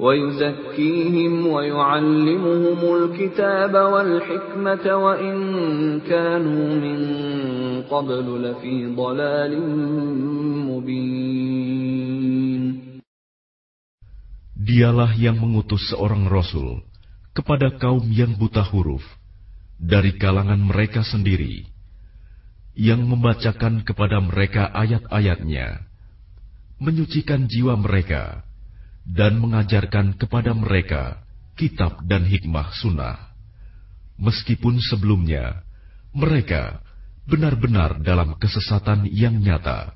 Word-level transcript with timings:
ويزكيهم 0.00 1.46
ويعلمهم 1.46 2.80
الكتاب 2.96 3.74
والحكمة 3.74 4.84
وإن 4.96 5.36
كانوا 6.00 6.68
من 6.84 7.00
قبل 7.82 8.26
لفي 8.44 8.76
ضلال 8.96 9.52
مبين 10.68 11.80
Dialah 14.60 15.16
yang 15.16 15.40
mengutus 15.40 15.88
seorang 15.90 16.28
Rasul 16.30 16.84
kepada 17.32 17.74
kaum 17.80 18.06
yang 18.12 18.36
buta 18.36 18.60
huruf 18.60 19.02
dari 19.80 20.14
kalangan 20.20 20.60
mereka 20.60 21.00
sendiri, 21.00 21.64
yang 22.76 23.02
membacakan 23.02 23.82
kepada 23.82 24.20
mereka 24.20 24.68
ayat-ayatnya, 24.70 25.88
menyucikan 26.76 27.48
jiwa 27.48 27.74
mereka, 27.80 28.43
dan 29.05 29.37
mengajarkan 29.37 30.17
kepada 30.17 30.51
mereka 30.57 31.21
kitab 31.55 32.01
dan 32.09 32.25
hikmah 32.25 32.73
sunnah. 32.81 33.31
Meskipun 34.17 34.81
sebelumnya 34.81 35.61
mereka 36.11 36.81
benar-benar 37.29 38.01
dalam 38.01 38.33
kesesatan 38.41 39.05
yang 39.09 39.37
nyata. 39.37 39.93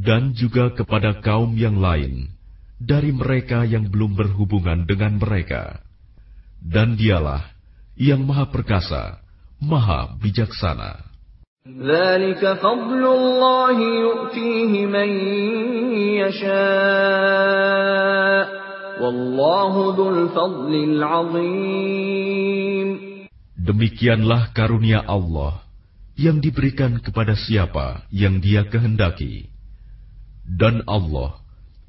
Dan 0.00 0.22
juga 0.38 0.64
kepada 0.74 1.10
kaum 1.18 1.50
yang 1.58 1.82
lain 1.82 2.30
dari 2.80 3.10
mereka 3.10 3.66
yang 3.66 3.90
belum 3.90 4.14
berhubungan 4.14 4.86
dengan 4.86 5.18
mereka, 5.18 5.82
dan 6.62 6.94
dialah 6.94 7.59
yang 7.99 8.23
maha 8.27 8.51
perkasa, 8.51 9.19
maha 9.59 10.15
bijaksana. 10.19 11.15
ذلك 11.65 12.45
فضل 12.61 13.01
الله 13.01 13.77
يؤتيه 13.81 14.85
من 14.85 15.09
يشاء 16.21 17.35
والله 19.01 19.73
ذو 19.97 20.09
الفضل 20.13 20.73
العظيم 20.93 22.35
Demikianlah 23.65 24.53
karunia 24.53 25.01
Allah 25.09 25.65
yang 26.13 26.37
diberikan 26.37 27.01
kepada 27.01 27.33
siapa 27.33 28.05
yang 28.13 28.37
Dia 28.37 28.69
kehendaki, 28.69 29.49
dan 30.45 30.85
Allah 30.85 31.41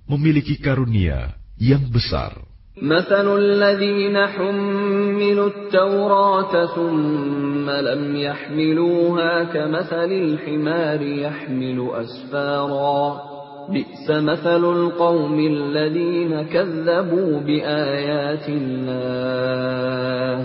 memiliki 0.09 0.57
karunia 0.57 1.37
yang 1.61 1.93
besar. 1.93 2.33
مثل 2.82 3.38
الذين 3.38 4.18
حملوا 4.18 5.48
التوراة 5.48 6.66
ثم 6.66 7.70
لم 7.70 8.16
يحملوها 8.16 9.44
كمثل 9.44 10.12
الحمار 10.12 11.02
يحمل 11.02 11.90
أسفارا. 11.94 13.22
بئس 13.70 14.10
مثل 14.10 14.64
القوم 14.66 15.40
الذين 15.40 16.42
كذبوا 16.42 17.40
بآيات 17.40 18.50
الله. 18.50 20.36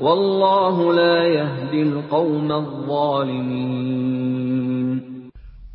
والله 0.00 0.76
لا 0.92 1.24
يهدي 1.24 1.82
القوم 1.82 2.52
الظالمين. 2.52 3.98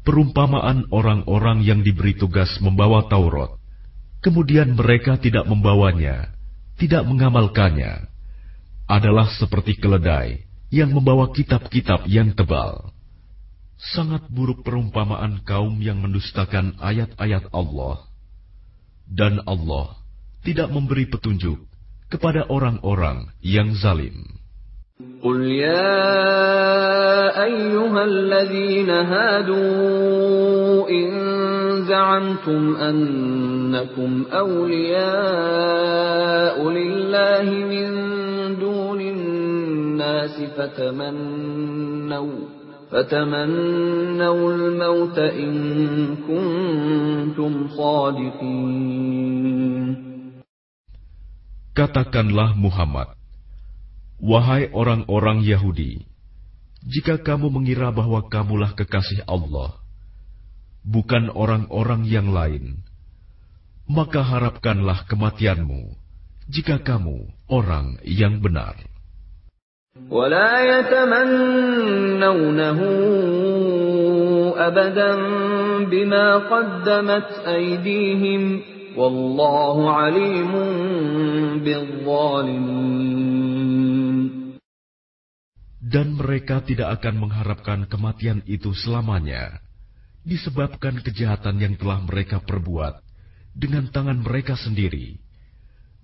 Perumpamaan 0.03 0.91
orang-orang 0.91 1.63
yang 1.63 1.79
diberi 1.81 2.13
tugas 2.13 2.59
membawa 2.59 3.07
Taurat, 3.07 3.62
kemudian 4.22 4.74
mereka 4.74 5.16
tidak 5.18 5.46
membawanya, 5.46 6.34
tidak 6.78 7.06
mengamalkannya, 7.06 8.08
adalah 8.88 9.28
seperti 9.36 9.76
keledai 9.76 10.48
yang 10.72 10.92
membawa 10.92 11.28
kitab-kitab 11.32 12.08
yang 12.08 12.32
tebal. 12.32 12.92
Sangat 13.78 14.26
buruk 14.26 14.66
perumpamaan 14.66 15.44
kaum 15.46 15.78
yang 15.78 16.02
mendustakan 16.02 16.74
ayat-ayat 16.82 17.46
Allah. 17.54 18.10
Dan 19.06 19.40
Allah 19.46 19.96
tidak 20.42 20.68
memberi 20.68 21.06
petunjuk 21.06 21.62
kepada 22.10 22.48
orang-orang 22.50 23.30
yang 23.40 23.72
zalim. 23.78 24.38
قل 25.22 25.46
يا 25.46 25.94
أيها 27.44 28.04
الذين 28.04 28.90
هادوا 28.90 29.78
إن 30.68 30.71
زعمتم 31.92 32.76
أنكم 32.76 34.24
أولياء 34.32 35.08
لله 36.68 37.48
من 37.72 37.88
دون 38.60 39.00
الناس 39.00 40.42
فتمنوا 40.56 42.38
فتمنوا 42.90 44.52
الموت 44.52 45.18
إن 45.18 45.52
كنتم 46.16 47.68
صادقين 47.68 49.28
Katakanlah 51.78 52.58
Muhammad, 52.58 53.14
Wahai 54.18 54.66
orang-orang 54.74 55.46
Yahudi, 55.46 56.02
jika 56.82 57.22
kamu 57.22 57.54
mengira 57.54 57.94
bahwa 57.94 58.26
kamulah 58.26 58.74
kekasih 58.74 59.22
Allah, 59.30 59.78
bukan 60.86 61.28
orang-orang 61.32 62.08
yang 62.08 62.32
lain, 62.32 62.80
maka 63.88 64.20
harapkanlah 64.24 65.04
kematianmu 65.08 65.96
jika 66.48 66.80
kamu 66.80 67.28
orang 67.48 68.00
yang 68.04 68.40
benar. 68.40 68.76
ولا 70.06 70.78
يتمنونه 70.78 72.20
أبدا 74.54 75.12
بما 75.90 76.26
قدمت 76.38 77.28
أيديهم 77.46 78.60
والله 78.96 79.76
عليم 79.90 80.52
بالظالمين 81.66 83.18
Dan 85.88 86.20
mereka 86.20 86.60
tidak 86.68 87.00
akan 87.00 87.16
mengharapkan 87.16 87.88
kematian 87.88 88.44
itu 88.44 88.76
selamanya, 88.76 89.56
disebabkan 90.26 91.00
kejahatan 91.00 91.56
yang 91.62 91.74
telah 91.80 92.04
mereka 92.04 92.42
perbuat 92.44 93.00
dengan 93.56 93.88
tangan 93.88 94.20
mereka 94.20 94.54
sendiri. 94.54 95.18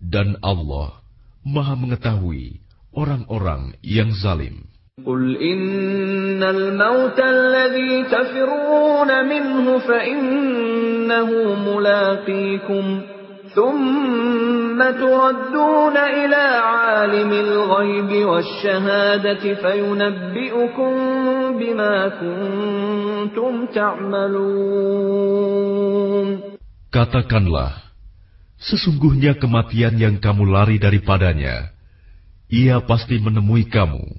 Dan 0.00 0.36
Allah 0.42 1.00
Maha 1.44 1.76
Mengetahui 1.76 2.60
orang-orang 2.92 3.76
yang 3.84 4.10
zalim. 4.16 4.74
قل 4.94 5.36
إن 5.42 6.38
الموت 6.38 7.18
الذي 7.18 7.94
تفرون 8.14 9.10
منه 9.26 9.78
فإنه 9.78 11.30
ملاقيكم 11.66 12.84
ثم 13.54 14.78
تردون 14.82 15.96
إلى 15.96 16.44
عالم 16.70 17.30
الغيب 17.32 18.10
والشهادة 18.26 19.54
فينبئكم 19.54 20.92
بما 21.58 21.94
كنتم 22.20 23.66
تعملون 23.74 25.14
Katakanlah, 26.94 27.90
sesungguhnya 28.54 29.34
kematian 29.34 29.98
yang 29.98 30.22
kamu 30.22 30.46
lari 30.46 30.78
daripadanya, 30.78 31.74
ia 32.46 32.78
pasti 32.86 33.18
menemui 33.18 33.66
kamu. 33.66 34.14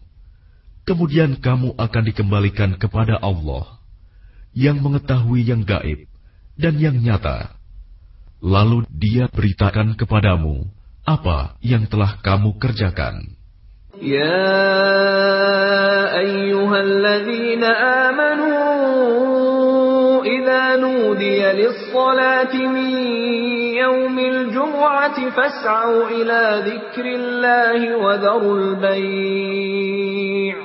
Kemudian 0.83 1.39
kamu 1.39 1.79
akan 1.79 2.03
dikembalikan 2.03 2.75
kepada 2.75 3.15
Allah, 3.23 3.79
yang 4.51 4.83
mengetahui 4.83 5.47
yang 5.47 5.63
gaib 5.63 6.03
dan 6.59 6.75
yang 6.75 7.00
nyata. 7.00 7.56
Lalu 8.45 8.85
dia 8.91 9.25
beritakan 9.31 9.97
kepadamu 9.97 10.69
apa 11.06 11.57
yang 11.65 11.89
telah 11.89 12.21
kamu 12.21 12.62
kerjakan. 12.62 13.35
يا 14.01 14.57
أيها 16.19 16.79
الذين 16.81 17.63
آمنوا 17.63 18.56
إذا 20.25 20.75
نودي 20.75 21.51
للصلاة 21.51 22.56
من 22.56 22.89
يوم 23.79 24.19
الجمعة 24.19 25.29
فاسعوا 25.29 26.09
إلى 26.09 26.63
ذكر 26.65 27.06
الله 27.06 27.97
وذروا 27.97 28.57
البيع 28.59 30.56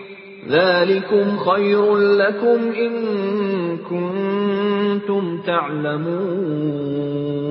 ذلكم 0.49 1.37
خير 1.37 1.97
لكم 1.97 2.73
إن 2.73 2.93
كنتم 3.79 5.41
تعلمون 5.47 7.44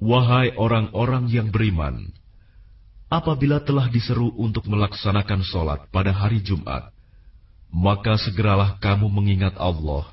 Wahai 0.00 0.56
orang-orang 0.56 1.28
yang 1.28 1.52
beriman, 1.52 2.08
apabila 3.12 3.60
telah 3.60 3.92
diseru 3.92 4.32
untuk 4.32 4.64
melaksanakan 4.64 5.44
sholat 5.44 5.80
pada 5.92 6.08
hari 6.08 6.40
Jumat, 6.40 6.88
maka 7.68 8.16
segeralah 8.16 8.80
kamu 8.80 9.12
mengingat 9.12 9.60
Allah 9.60 10.08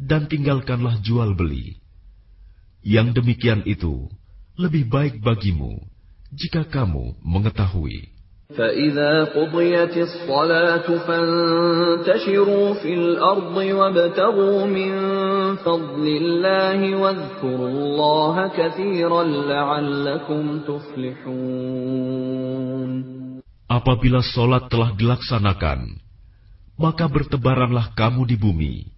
dan 0.00 0.24
tinggalkanlah 0.24 1.04
jual 1.04 1.36
beli. 1.36 1.76
Yang 2.80 3.20
demikian 3.20 3.60
itu 3.68 4.08
lebih 4.56 4.88
baik 4.88 5.14
bagimu 5.20 5.84
jika 6.32 6.64
kamu 6.64 7.20
mengetahui. 7.20 8.13
فإذا 8.49 9.23
قضيت 9.23 9.97
الصلاة 9.97 10.87
فانتشروا 11.07 12.73
في 12.73 12.93
الأرض 12.93 13.57
وابتغوا 13.57 14.65
من 14.65 14.91
فضل 15.55 16.07
الله 16.07 16.95
واذكروا 16.95 17.69
الله 17.69 18.47
كثيرا 18.47 19.23
لعلكم 19.23 20.59
تفلحون 20.65 22.09
Apabila 23.69 24.25
sholat 24.25 24.65
telah 24.65 24.97
dilaksanakan, 24.97 26.01
maka 26.73 27.05
bertebaranlah 27.05 27.93
kamu 27.93 28.25
di 28.25 28.33
bumi. 28.33 28.89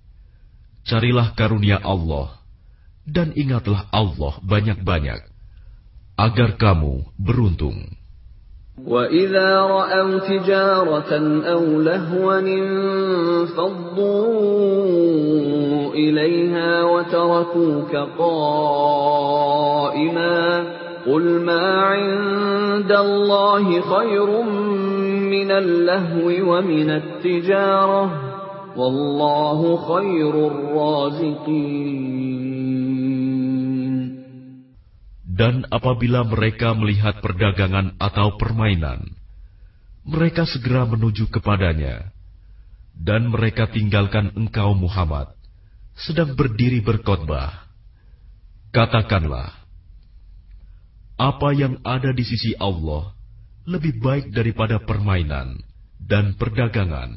Carilah 0.88 1.36
karunia 1.36 1.76
Allah, 1.84 2.40
dan 3.04 3.36
ingatlah 3.36 3.92
Allah 3.92 4.40
banyak-banyak, 4.40 5.28
agar 6.16 6.56
kamu 6.56 7.04
beruntung. 7.20 7.84
وَإِذَا 8.85 9.57
رَأَوْا 9.57 10.19
تِجَارَةً 10.19 11.13
أَوْ 11.49 11.81
لَهْوًا 11.81 12.39
انفَضُّوا 12.39 13.57
إِلَيْهَا 15.95 16.83
وَتَرَكُوكَ 16.85 17.97
قَائِمًا 18.19 19.57
قُلْ 21.07 21.41
مَا 21.41 21.81
عِندَ 21.81 22.93
اللَّهِ 22.93 23.81
خَيْرٌ 23.81 24.43
مِّنَ 25.33 25.51
اللَّهْوِ 25.51 26.27
وَمِنَ 26.53 26.91
التِّجَارَةِ 26.91 28.11
وَاللَّهُ 28.77 29.77
خَيْرُ 29.77 30.35
الرَّازِقِينَ 30.47 32.26
Dan 35.37 35.69
apabila 35.69 36.25
mereka 36.25 36.73
melihat 36.73 37.21
perdagangan 37.21 38.01
atau 38.01 38.41
permainan, 38.41 39.05
mereka 40.01 40.49
segera 40.49 40.89
menuju 40.89 41.29
kepadanya, 41.29 42.09
dan 42.97 43.29
mereka 43.29 43.69
tinggalkan 43.69 44.33
engkau 44.33 44.73
Muhammad, 44.73 45.29
sedang 45.93 46.33
berdiri 46.33 46.81
berkhotbah. 46.81 47.69
Katakanlah, 48.73 49.53
apa 51.21 51.49
yang 51.53 51.85
ada 51.85 52.17
di 52.17 52.25
sisi 52.25 52.57
Allah 52.57 53.13
lebih 53.69 54.01
baik 54.01 54.33
daripada 54.33 54.81
permainan 54.81 55.61
dan 56.01 56.33
perdagangan, 56.41 57.13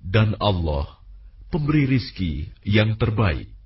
dan 0.00 0.32
Allah 0.40 0.96
pemberi 1.50 1.84
rizki 1.84 2.52
yang 2.64 2.94
terbaik. 2.96 3.57